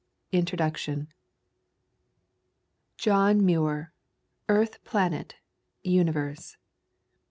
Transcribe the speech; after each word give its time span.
Introduction 0.31 1.09
OHN 2.97 3.41
MUIR, 3.45 3.93
Earth 4.49 4.83
planet, 4.83 5.35
Universe." 5.83 6.57